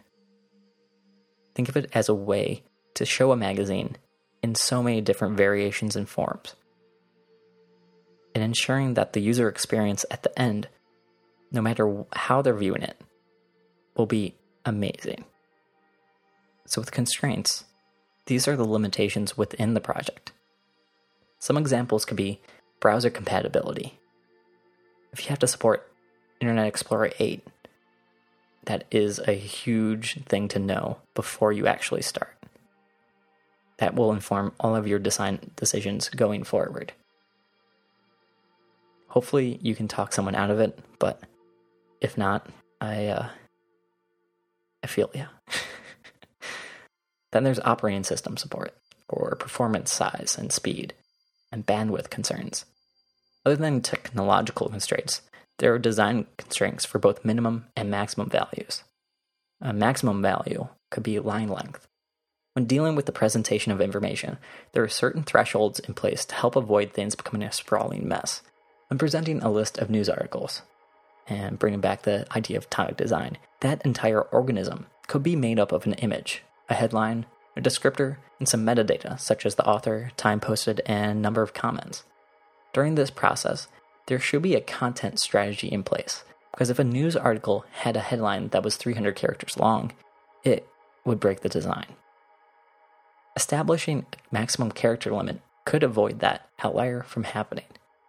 Think 1.54 1.68
of 1.68 1.76
it 1.76 1.90
as 1.92 2.08
a 2.08 2.14
way 2.14 2.62
to 2.94 3.06
show 3.06 3.32
a 3.32 3.36
magazine 3.36 3.96
in 4.42 4.54
so 4.54 4.82
many 4.82 5.00
different 5.00 5.36
variations 5.36 5.96
and 5.96 6.08
forms. 6.08 6.54
And 8.34 8.44
ensuring 8.44 8.94
that 8.94 9.12
the 9.12 9.20
user 9.20 9.48
experience 9.48 10.04
at 10.10 10.22
the 10.22 10.38
end, 10.38 10.68
no 11.50 11.60
matter 11.60 12.04
how 12.12 12.42
they're 12.42 12.54
viewing 12.54 12.82
it, 12.82 13.00
will 13.96 14.06
be 14.06 14.34
amazing. 14.64 15.24
So, 16.66 16.80
with 16.80 16.92
constraints, 16.92 17.64
these 18.26 18.46
are 18.46 18.56
the 18.56 18.68
limitations 18.68 19.36
within 19.36 19.74
the 19.74 19.80
project. 19.80 20.32
Some 21.38 21.56
examples 21.56 22.04
could 22.04 22.16
be 22.16 22.40
browser 22.80 23.10
compatibility. 23.10 23.98
If 25.12 25.24
you 25.24 25.30
have 25.30 25.38
to 25.40 25.46
support 25.46 25.90
Internet 26.40 26.66
Explorer 26.66 27.10
8, 27.18 27.46
that 28.66 28.84
is 28.90 29.18
a 29.20 29.32
huge 29.32 30.22
thing 30.24 30.48
to 30.48 30.58
know 30.58 30.98
before 31.14 31.52
you 31.52 31.66
actually 31.66 32.02
start. 32.02 32.37
That 33.78 33.94
will 33.94 34.12
inform 34.12 34.52
all 34.58 34.74
of 34.74 34.86
your 34.86 34.98
design 34.98 35.52
decisions 35.56 36.08
going 36.08 36.42
forward. 36.44 36.92
Hopefully, 39.08 39.58
you 39.62 39.74
can 39.74 39.88
talk 39.88 40.12
someone 40.12 40.34
out 40.34 40.50
of 40.50 40.60
it, 40.60 40.78
but 40.98 41.20
if 42.00 42.18
not, 42.18 42.46
I 42.80 43.06
uh, 43.06 43.28
I 44.82 44.86
feel 44.86 45.10
yeah. 45.14 45.28
then 47.32 47.44
there's 47.44 47.60
operating 47.60 48.04
system 48.04 48.36
support, 48.36 48.74
or 49.08 49.36
performance 49.36 49.90
size 49.90 50.36
and 50.38 50.52
speed, 50.52 50.92
and 51.50 51.66
bandwidth 51.66 52.10
concerns. 52.10 52.64
Other 53.46 53.56
than 53.56 53.80
technological 53.80 54.68
constraints, 54.68 55.22
there 55.58 55.72
are 55.72 55.78
design 55.78 56.26
constraints 56.36 56.84
for 56.84 56.98
both 56.98 57.24
minimum 57.24 57.66
and 57.74 57.90
maximum 57.90 58.28
values. 58.28 58.84
A 59.60 59.72
maximum 59.72 60.22
value 60.22 60.68
could 60.90 61.02
be 61.02 61.18
line 61.18 61.48
length. 61.48 61.87
When 62.58 62.66
dealing 62.66 62.96
with 62.96 63.06
the 63.06 63.12
presentation 63.12 63.70
of 63.70 63.80
information, 63.80 64.36
there 64.72 64.82
are 64.82 64.88
certain 64.88 65.22
thresholds 65.22 65.78
in 65.78 65.94
place 65.94 66.24
to 66.24 66.34
help 66.34 66.56
avoid 66.56 66.92
things 66.92 67.14
becoming 67.14 67.46
a 67.46 67.52
sprawling 67.52 68.08
mess. 68.08 68.42
When 68.88 68.98
presenting 68.98 69.40
a 69.40 69.48
list 69.48 69.78
of 69.78 69.90
news 69.90 70.08
articles, 70.08 70.62
and 71.28 71.56
bringing 71.56 71.78
back 71.80 72.02
the 72.02 72.26
idea 72.36 72.56
of 72.56 72.64
atomic 72.64 72.96
design, 72.96 73.38
that 73.60 73.86
entire 73.86 74.22
organism 74.22 74.86
could 75.06 75.22
be 75.22 75.36
made 75.36 75.60
up 75.60 75.70
of 75.70 75.86
an 75.86 75.92
image, 75.92 76.42
a 76.68 76.74
headline, 76.74 77.26
a 77.56 77.60
descriptor, 77.60 78.16
and 78.40 78.48
some 78.48 78.66
metadata 78.66 79.20
such 79.20 79.46
as 79.46 79.54
the 79.54 79.64
author, 79.64 80.10
time 80.16 80.40
posted, 80.40 80.80
and 80.84 81.22
number 81.22 81.42
of 81.42 81.54
comments. 81.54 82.02
During 82.72 82.96
this 82.96 83.10
process, 83.10 83.68
there 84.08 84.18
should 84.18 84.42
be 84.42 84.56
a 84.56 84.60
content 84.60 85.20
strategy 85.20 85.68
in 85.68 85.84
place. 85.84 86.24
Because 86.50 86.70
if 86.70 86.80
a 86.80 86.84
news 86.84 87.14
article 87.14 87.66
had 87.70 87.96
a 87.96 88.00
headline 88.00 88.48
that 88.48 88.64
was 88.64 88.76
300 88.76 89.14
characters 89.14 89.56
long, 89.56 89.92
it 90.42 90.66
would 91.04 91.20
break 91.20 91.42
the 91.42 91.48
design. 91.48 91.94
Establishing 93.38 94.04
a 94.14 94.34
maximum 94.34 94.72
character 94.72 95.14
limit 95.14 95.40
could 95.64 95.84
avoid 95.84 96.18
that 96.18 96.48
outlier 96.64 97.04
from 97.04 97.22
happening. 97.22 97.66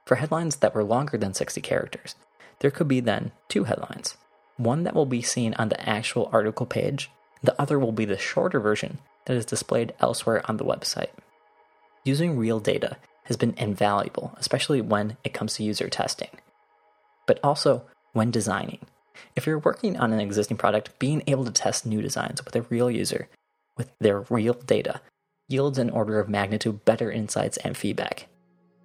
For 0.07 0.15
headlines 0.15 0.55
that 0.55 0.73
were 0.73 0.83
longer 0.83 1.19
than 1.19 1.35
60 1.35 1.61
characters, 1.61 2.15
there 2.61 2.71
could 2.71 2.87
be 2.87 2.99
then 2.99 3.31
two 3.47 3.65
headlines 3.65 4.17
one 4.57 4.85
that 4.85 4.95
will 4.95 5.05
be 5.05 5.21
seen 5.21 5.53
on 5.53 5.69
the 5.69 5.87
actual 5.87 6.31
article 6.33 6.65
page, 6.65 7.11
the 7.43 7.55
other 7.61 7.77
will 7.77 7.91
be 7.91 8.05
the 8.05 8.17
shorter 8.17 8.59
version 8.59 8.97
that 9.25 9.37
is 9.37 9.45
displayed 9.45 9.93
elsewhere 9.99 10.41
on 10.45 10.57
the 10.57 10.65
website. 10.65 11.11
Using 12.03 12.35
real 12.35 12.59
data 12.59 12.97
has 13.25 13.37
been 13.37 13.53
invaluable, 13.55 14.33
especially 14.37 14.81
when 14.81 15.15
it 15.23 15.35
comes 15.35 15.53
to 15.53 15.63
user 15.63 15.89
testing, 15.89 16.31
but 17.27 17.39
also 17.43 17.85
when 18.13 18.31
designing. 18.31 18.79
If 19.35 19.45
you're 19.45 19.59
working 19.59 19.95
on 19.95 20.11
an 20.11 20.19
existing 20.19 20.57
product, 20.57 20.97
being 20.97 21.21
able 21.27 21.45
to 21.45 21.51
test 21.51 21.85
new 21.85 22.01
designs 22.01 22.43
with 22.43 22.55
a 22.55 22.63
real 22.63 22.89
user, 22.89 23.29
with 23.77 23.91
their 23.99 24.21
real 24.21 24.55
data, 24.55 25.01
yields 25.49 25.77
an 25.77 25.89
order 25.89 26.19
of 26.19 26.29
magnitude 26.29 26.85
better 26.85 27.11
insights 27.11 27.57
and 27.57 27.75
feedback. 27.75 28.27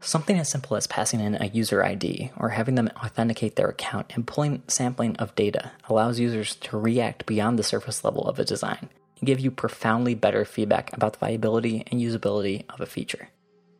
Something 0.00 0.38
as 0.38 0.50
simple 0.50 0.76
as 0.76 0.86
passing 0.86 1.20
in 1.20 1.36
a 1.36 1.46
user 1.46 1.84
ID 1.84 2.32
or 2.36 2.50
having 2.50 2.74
them 2.74 2.90
authenticate 3.02 3.56
their 3.56 3.68
account 3.68 4.12
and 4.14 4.26
pulling 4.26 4.62
sampling 4.66 5.16
of 5.16 5.34
data 5.34 5.72
allows 5.88 6.20
users 6.20 6.56
to 6.56 6.76
react 6.76 7.24
beyond 7.24 7.58
the 7.58 7.62
surface 7.62 8.04
level 8.04 8.26
of 8.26 8.38
a 8.38 8.44
design 8.44 8.90
and 9.18 9.26
give 9.26 9.40
you 9.40 9.50
profoundly 9.50 10.14
better 10.14 10.44
feedback 10.44 10.94
about 10.94 11.14
the 11.14 11.18
viability 11.20 11.84
and 11.90 12.00
usability 12.00 12.64
of 12.68 12.80
a 12.80 12.86
feature. 12.86 13.28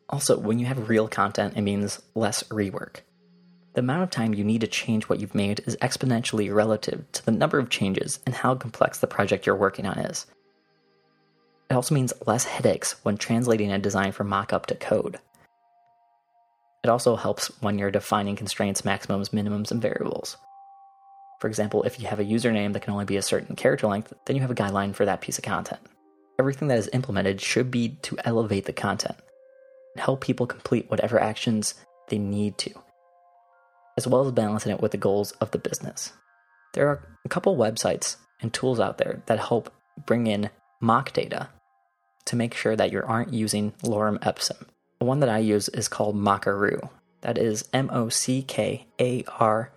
Also, 0.09 0.39
when 0.39 0.59
you 0.59 0.67
have 0.67 0.89
real 0.89 1.09
content, 1.09 1.57
it 1.57 1.63
means 1.63 2.01
less 2.15 2.43
rework. 2.45 3.01
The 3.75 3.81
amount 3.81 4.05
of 4.05 4.11
time 4.11 4.33
you 4.33 4.45
need 4.45 4.61
to 4.61 4.67
change 4.67 5.05
what 5.05 5.21
you've 5.21 5.35
made 5.35 5.61
is 5.67 5.77
exponentially 5.79 6.55
relative 6.55 7.05
to 7.13 7.25
the 7.27 7.33
number 7.33 7.59
of 7.59 7.69
changes 7.69 8.21
and 8.25 8.35
how 8.35 8.55
complex 8.55 8.99
the 8.99 9.07
project 9.07 9.47
you're 9.47 9.57
working 9.57 9.85
on 9.85 9.99
is. 9.99 10.27
It 11.71 11.75
also 11.75 11.95
means 11.95 12.13
less 12.27 12.45
headaches 12.45 12.97
when 13.03 13.17
translating 13.17 13.73
a 13.73 13.79
design 13.79 14.13
from 14.13 14.29
mockup 14.29 14.67
to 14.67 14.75
code. 14.75 15.19
It 16.83 16.91
also 16.91 17.17
helps 17.17 17.49
when 17.63 17.79
you're 17.79 17.91
defining 17.91 18.37
constraints, 18.37 18.85
maximums, 18.85 19.31
minimums, 19.31 19.71
and 19.71 19.81
variables. 19.81 20.37
For 21.41 21.49
example, 21.49 21.83
if 21.83 21.99
you 21.99 22.07
have 22.07 22.21
a 22.21 22.25
username 22.25 22.75
that 22.75 22.83
can 22.83 22.93
only 22.93 23.07
be 23.07 23.17
a 23.17 23.23
certain 23.23 23.57
character 23.57 23.87
length, 23.87 24.13
then 24.27 24.37
you 24.37 24.43
have 24.43 24.51
a 24.51 24.55
guideline 24.55 24.95
for 24.95 25.05
that 25.07 25.21
piece 25.21 25.39
of 25.39 25.45
content. 25.45 25.81
Everything 26.39 26.69
that 26.69 26.79
is 26.79 26.91
implemented 26.93 27.41
should 27.41 27.71
be 27.71 27.97
to 28.03 28.19
elevate 28.25 28.67
the 28.67 28.73
content 28.73 29.17
and 29.95 30.03
help 30.03 30.21
people 30.21 30.47
complete 30.47 30.91
whatever 30.91 31.19
actions 31.19 31.75
they 32.09 32.19
need 32.19 32.59
to, 32.59 32.71
as 33.97 34.07
well 34.07 34.27
as 34.27 34.33
balancing 34.33 34.73
it 34.73 34.81
with 34.81 34.93
the 34.93 34.99
goals 34.99 35.33
of 35.33 35.51
the 35.53 35.59
business. 35.59 36.13
There 36.75 36.89
are 36.89 37.19
a 37.25 37.29
couple 37.29 37.57
websites 37.57 38.17
and 38.41 38.53
tools 38.53 38.81
out 38.81 38.99
there 38.99 39.23
that 39.27 39.39
help 39.39 39.73
bring 40.05 40.27
in 40.27 40.51
mock 40.85 41.13
data 41.13 41.49
to 42.27 42.37
make 42.37 42.55
sure 42.55 42.77
that 42.77 42.93
you 42.93 43.03
aren't 43.05 43.33
using 43.33 43.73
lorem 43.83 44.25
ipsum. 44.25 44.67
The 44.99 45.07
one 45.07 45.21
that 45.21 45.29
I 45.29 45.39
use 45.39 45.69
is 45.71 45.89
called 45.89 46.15
Mockaroo. 46.15 46.89
That 47.23 47.39
is 47.39 47.69
M 47.73 47.91
O 47.93 48.09
C 48.09 48.43
K 48.43 48.87
A 49.01 49.25
R 49.39 49.73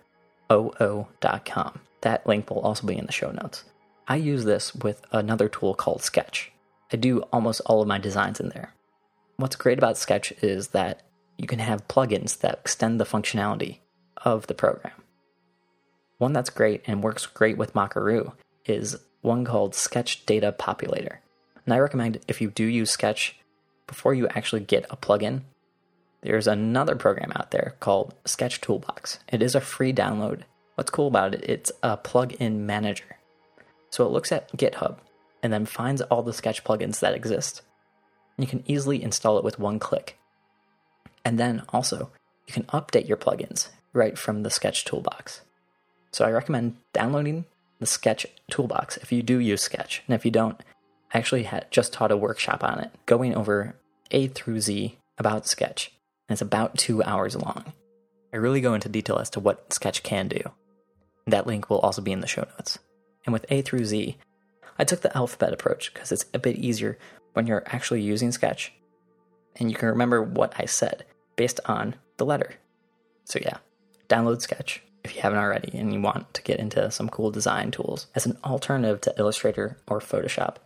O 0.50 0.72
O 0.80 1.08
dot 1.20 1.44
com. 1.44 1.80
That 2.02 2.26
link 2.26 2.48
will 2.50 2.60
also 2.60 2.86
be 2.86 2.96
in 2.96 3.06
the 3.06 3.12
show 3.12 3.30
notes. 3.30 3.64
I 4.06 4.16
use 4.16 4.44
this 4.44 4.74
with 4.74 5.02
another 5.10 5.48
tool 5.48 5.74
called 5.74 6.02
Sketch. 6.02 6.52
I 6.92 6.96
do 6.96 7.20
almost 7.32 7.60
all 7.66 7.82
of 7.82 7.88
my 7.88 7.98
designs 7.98 8.40
in 8.40 8.50
there. 8.50 8.72
What's 9.36 9.56
great 9.56 9.78
about 9.78 9.98
Sketch 9.98 10.32
is 10.42 10.68
that 10.68 11.02
you 11.36 11.46
can 11.46 11.58
have 11.58 11.88
plugins 11.88 12.38
that 12.40 12.60
extend 12.60 13.00
the 13.00 13.04
functionality 13.04 13.78
of 14.24 14.46
the 14.46 14.54
program. 14.54 14.92
One 16.18 16.32
that's 16.32 16.50
great 16.50 16.82
and 16.86 17.02
works 17.02 17.26
great 17.26 17.56
with 17.56 17.74
Mockaroo 17.74 18.32
is 18.64 18.98
one 19.20 19.44
called 19.44 19.74
Sketch 19.74 20.24
Data 20.26 20.54
Populator. 20.58 21.18
And 21.64 21.74
I 21.74 21.78
recommend 21.78 22.20
if 22.28 22.40
you 22.40 22.50
do 22.50 22.64
use 22.64 22.90
Sketch, 22.90 23.36
before 23.86 24.14
you 24.14 24.28
actually 24.28 24.60
get 24.60 24.86
a 24.90 24.96
plugin, 24.96 25.42
there's 26.22 26.46
another 26.46 26.96
program 26.96 27.32
out 27.34 27.50
there 27.50 27.74
called 27.80 28.14
Sketch 28.24 28.60
Toolbox. 28.60 29.20
It 29.28 29.42
is 29.42 29.54
a 29.54 29.60
free 29.60 29.92
download. 29.92 30.42
What's 30.74 30.90
cool 30.90 31.08
about 31.08 31.34
it, 31.34 31.44
it's 31.44 31.72
a 31.82 31.96
plugin 31.96 32.60
manager. 32.60 33.16
So 33.90 34.04
it 34.04 34.12
looks 34.12 34.32
at 34.32 34.50
GitHub 34.56 34.98
and 35.42 35.52
then 35.52 35.66
finds 35.66 36.02
all 36.02 36.22
the 36.22 36.32
Sketch 36.32 36.64
plugins 36.64 37.00
that 37.00 37.14
exist 37.14 37.62
you 38.38 38.46
can 38.46 38.62
easily 38.66 39.02
install 39.02 39.36
it 39.36 39.44
with 39.44 39.58
one 39.58 39.78
click. 39.78 40.18
And 41.24 41.38
then 41.38 41.62
also, 41.70 42.10
you 42.46 42.54
can 42.54 42.62
update 42.64 43.08
your 43.08 43.16
plugins 43.16 43.68
right 43.92 44.16
from 44.16 44.42
the 44.42 44.50
Sketch 44.50 44.84
Toolbox. 44.84 45.42
So 46.12 46.24
I 46.24 46.30
recommend 46.30 46.76
downloading 46.92 47.44
the 47.78 47.86
Sketch 47.86 48.26
Toolbox 48.50 48.96
if 48.98 49.12
you 49.12 49.22
do 49.22 49.38
use 49.38 49.62
Sketch. 49.62 50.02
And 50.06 50.14
if 50.14 50.24
you 50.24 50.30
don't, 50.30 50.60
I 51.12 51.18
actually 51.18 51.44
had 51.44 51.70
just 51.70 51.92
taught 51.92 52.10
a 52.10 52.16
workshop 52.16 52.62
on 52.62 52.80
it, 52.80 52.90
going 53.06 53.34
over 53.34 53.76
A 54.10 54.28
through 54.28 54.60
Z 54.60 54.98
about 55.16 55.46
Sketch. 55.46 55.92
And 56.28 56.34
it's 56.34 56.42
about 56.42 56.76
two 56.76 57.02
hours 57.02 57.36
long. 57.36 57.72
I 58.32 58.36
really 58.36 58.60
go 58.60 58.74
into 58.74 58.88
detail 58.88 59.16
as 59.16 59.30
to 59.30 59.40
what 59.40 59.72
Sketch 59.72 60.02
can 60.02 60.28
do. 60.28 60.40
That 61.26 61.46
link 61.46 61.70
will 61.70 61.78
also 61.78 62.02
be 62.02 62.12
in 62.12 62.20
the 62.20 62.26
show 62.26 62.46
notes. 62.56 62.78
And 63.24 63.32
with 63.32 63.46
A 63.50 63.62
through 63.62 63.86
Z, 63.86 64.16
I 64.78 64.84
took 64.84 65.00
the 65.00 65.16
alphabet 65.16 65.52
approach 65.52 65.92
because 65.92 66.12
it's 66.12 66.26
a 66.34 66.38
bit 66.38 66.56
easier 66.56 66.98
when 67.32 67.46
you're 67.46 67.64
actually 67.66 68.02
using 68.02 68.32
Sketch. 68.32 68.72
And 69.56 69.70
you 69.70 69.76
can 69.76 69.88
remember 69.88 70.22
what 70.22 70.52
I 70.58 70.66
said 70.66 71.04
based 71.36 71.60
on 71.66 71.94
the 72.16 72.26
letter. 72.26 72.54
So, 73.24 73.38
yeah, 73.42 73.58
download 74.08 74.40
Sketch 74.40 74.82
if 75.04 75.14
you 75.14 75.22
haven't 75.22 75.38
already 75.38 75.76
and 75.76 75.92
you 75.92 76.00
want 76.00 76.32
to 76.34 76.42
get 76.42 76.60
into 76.60 76.90
some 76.90 77.08
cool 77.08 77.30
design 77.30 77.70
tools 77.70 78.06
as 78.14 78.26
an 78.26 78.36
alternative 78.44 79.00
to 79.02 79.14
Illustrator 79.18 79.78
or 79.86 80.00
Photoshop. 80.00 80.56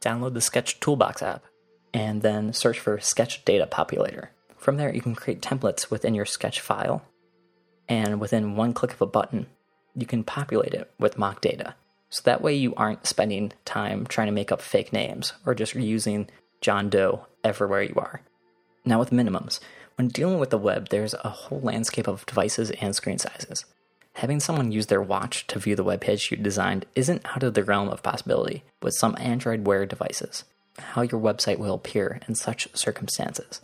Download 0.00 0.34
the 0.34 0.40
Sketch 0.40 0.80
Toolbox 0.80 1.22
app 1.22 1.44
and 1.92 2.22
then 2.22 2.52
search 2.52 2.78
for 2.78 2.98
Sketch 3.00 3.44
Data 3.44 3.66
Populator. 3.70 4.28
From 4.56 4.76
there, 4.76 4.94
you 4.94 5.00
can 5.00 5.14
create 5.14 5.40
templates 5.40 5.90
within 5.90 6.14
your 6.14 6.26
Sketch 6.26 6.60
file, 6.60 7.02
and 7.88 8.20
within 8.20 8.56
one 8.56 8.72
click 8.72 8.92
of 8.92 9.00
a 9.00 9.06
button, 9.06 9.46
you 9.94 10.06
can 10.06 10.22
populate 10.22 10.74
it 10.74 10.90
with 10.98 11.18
mock 11.18 11.40
data. 11.40 11.74
So 12.10 12.22
that 12.24 12.42
way 12.42 12.54
you 12.54 12.74
aren't 12.74 13.06
spending 13.06 13.52
time 13.64 14.06
trying 14.06 14.26
to 14.26 14.32
make 14.32 14.52
up 14.52 14.60
fake 14.60 14.92
names 14.92 15.32
or 15.46 15.54
just 15.54 15.74
using 15.74 16.28
John 16.60 16.90
Doe 16.90 17.26
everywhere 17.42 17.82
you 17.82 17.94
are. 17.96 18.20
Now, 18.84 18.98
with 18.98 19.10
minimums, 19.10 19.60
when 20.00 20.08
dealing 20.08 20.38
with 20.38 20.48
the 20.48 20.56
web, 20.56 20.88
there's 20.88 21.12
a 21.12 21.28
whole 21.28 21.60
landscape 21.60 22.08
of 22.08 22.24
devices 22.24 22.70
and 22.80 22.96
screen 22.96 23.18
sizes. 23.18 23.66
Having 24.14 24.40
someone 24.40 24.72
use 24.72 24.86
their 24.86 25.02
watch 25.02 25.46
to 25.48 25.58
view 25.58 25.76
the 25.76 25.84
web 25.84 26.00
page 26.00 26.30
you 26.30 26.38
designed 26.38 26.86
isn't 26.94 27.20
out 27.26 27.42
of 27.42 27.52
the 27.52 27.62
realm 27.62 27.90
of 27.90 28.02
possibility 28.02 28.64
with 28.80 28.94
some 28.94 29.14
Android 29.18 29.66
Wear 29.66 29.84
devices. 29.84 30.44
How 30.78 31.02
your 31.02 31.20
website 31.20 31.58
will 31.58 31.74
appear 31.74 32.18
in 32.26 32.34
such 32.34 32.74
circumstances. 32.74 33.60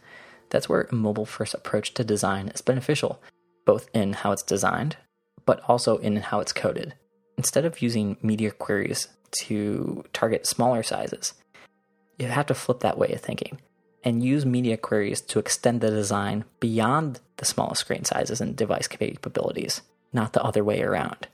That's 0.51 0.69
where 0.69 0.83
a 0.83 0.95
mobile 0.95 1.25
first 1.25 1.55
approach 1.55 1.95
to 1.95 2.05
design 2.05 2.49
is 2.49 2.61
beneficial, 2.61 3.19
both 3.65 3.89
in 3.95 4.13
how 4.13 4.33
it's 4.33 4.43
designed, 4.43 4.99
but 5.47 5.63
also 5.67 5.97
in 5.97 6.17
how 6.17 6.41
it's 6.41 6.53
coded. 6.53 6.93
Instead 7.39 7.65
of 7.65 7.81
using 7.81 8.19
media 8.21 8.51
queries 8.51 9.09
to 9.41 10.05
target 10.13 10.47
smaller 10.47 10.83
sizes, 10.83 11.33
you 12.19 12.27
have 12.27 12.45
to 12.45 12.55
flip 12.55 12.81
that 12.81 12.99
way 12.99 13.11
of 13.13 13.23
thinking 13.23 13.59
and 14.07 14.23
use 14.23 14.47
media 14.47 14.77
queries 14.77 15.21
to 15.21 15.41
extend 15.41 15.81
the 15.81 15.91
design 15.91 16.45
beyond 16.61 17.19
the 17.39 17.45
smallest 17.45 17.81
screen 17.81 18.05
sizes 18.05 18.41
and 18.41 18.55
device 18.55 18.87
capabilities, 18.87 19.83
not 20.13 20.33
the 20.33 20.43
other 20.45 20.63
way 20.63 20.81
around. 20.81 21.27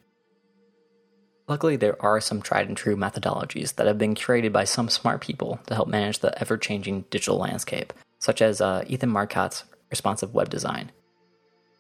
Luckily, 1.47 1.77
there 1.77 2.01
are 2.03 2.19
some 2.19 2.41
tried 2.41 2.69
and 2.69 2.77
true 2.77 2.97
methodologies 2.97 3.75
that 3.75 3.87
have 3.87 3.99
been 3.99 4.15
curated 4.15 4.53
by 4.53 4.65
some 4.65 4.89
smart 4.89 5.21
people 5.21 5.61
to 5.67 5.75
help 5.75 5.87
manage 5.87 6.21
the 6.21 6.37
ever 6.41 6.57
changing 6.57 7.05
digital 7.11 7.37
landscape, 7.37 7.93
such 8.19 8.41
as 8.41 8.63
uh, 8.63 8.85
Ethan 8.87 9.11
Marcotte's 9.11 9.65
Responsive 9.91 10.33
Web 10.33 10.49
Design. 10.49 10.93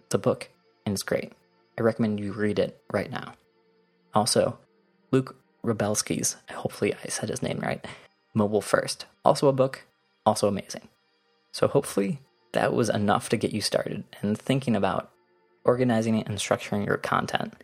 It's 0.04 0.14
a 0.14 0.18
book, 0.18 0.50
and 0.84 0.92
it's 0.92 1.02
great. 1.02 1.32
I 1.78 1.82
recommend 1.82 2.20
you 2.20 2.34
read 2.34 2.58
it 2.58 2.82
right 2.92 3.10
now. 3.10 3.32
Also, 4.12 4.58
Luke 5.10 5.36
Wroblewski's, 5.64 6.36
hopefully 6.50 6.92
I 7.02 7.08
said 7.08 7.30
his 7.30 7.40
name 7.42 7.60
right, 7.60 7.82
Mobile 8.34 8.60
First, 8.60 9.06
also 9.24 9.48
a 9.48 9.54
book, 9.54 9.86
also 10.24 10.48
amazing. 10.48 10.88
So 11.52 11.68
hopefully 11.68 12.20
that 12.52 12.72
was 12.72 12.88
enough 12.88 13.28
to 13.30 13.36
get 13.36 13.52
you 13.52 13.60
started 13.60 14.04
and 14.20 14.38
thinking 14.38 14.76
about 14.76 15.10
organizing 15.64 16.22
and 16.22 16.38
structuring 16.38 16.86
your 16.86 16.96
content 16.96 17.54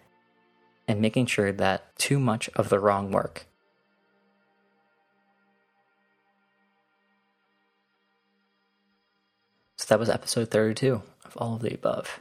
and 0.87 1.01
making 1.01 1.27
sure 1.27 1.53
that 1.53 1.97
too 1.99 2.19
much 2.19 2.49
of 2.57 2.69
the 2.69 2.79
wrong 2.79 3.11
work 3.11 3.47
So 9.79 9.87
that 9.95 10.01
was 10.01 10.11
episode 10.11 10.51
32 10.51 11.03
of 11.25 11.37
all 11.37 11.55
of 11.55 11.63
the 11.63 11.73
above. 11.73 12.21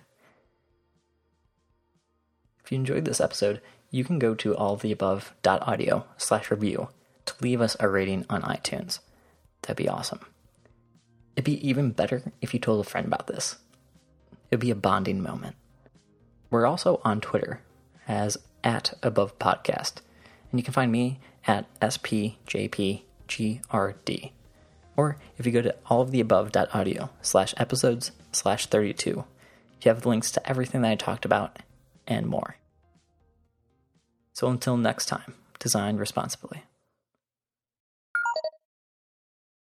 If 2.64 2.72
you 2.72 2.78
enjoyed 2.78 3.04
this 3.04 3.20
episode, 3.20 3.62
you 3.90 4.04
can 4.04 4.20
go 4.20 4.36
to 4.36 4.54
alloftheabove.audio 4.54 6.06
slash 6.18 6.52
review 6.52 6.90
to 7.26 7.34
leave 7.42 7.60
us 7.60 7.76
a 7.80 7.90
rating 7.90 8.26
on 8.30 8.44
iTunes. 8.44 9.00
That'd 9.68 9.76
be 9.76 9.90
awesome. 9.90 10.22
It'd 11.36 11.44
be 11.44 11.68
even 11.68 11.92
better 11.92 12.32
if 12.42 12.54
you 12.54 12.60
told 12.60 12.80
a 12.80 12.90
friend 12.90 13.06
about 13.06 13.28
this. 13.28 13.58
It'd 14.50 14.62
be 14.62 14.72
a 14.72 14.76
bonding 14.76 15.22
moment. 15.22 15.58
We're 16.50 16.66
also 16.66 17.02
on 17.04 17.20
Twitter 17.20 17.60
as 18.08 18.38
at 18.64 18.94
above 19.04 19.38
podcast, 19.40 19.96
and 20.50 20.60
you 20.60 20.64
can 20.64 20.74
find 20.74 20.90
me 20.90 21.20
at 21.46 21.68
spjpgrd. 21.82 23.02
Or 24.96 25.18
if 25.38 25.46
you 25.46 25.52
go 25.52 25.62
to 25.62 25.76
all 25.88 26.02
of 26.02 26.12
the 26.12 26.24
alloftheabove.audio 26.24 27.10
slash 27.22 27.54
episodes 27.58 28.12
slash 28.32 28.68
32, 28.68 29.10
you 29.10 29.26
have 29.84 30.06
links 30.06 30.32
to 30.32 30.50
everything 30.50 30.82
that 30.82 30.92
I 30.92 30.96
talked 30.96 31.26
about 31.26 31.60
and 32.08 32.26
more. 32.26 32.56
So 34.32 34.48
until 34.48 34.78
next 34.78 35.08
time, 35.08 35.36
design 35.60 35.98
responsibly. 35.98 36.64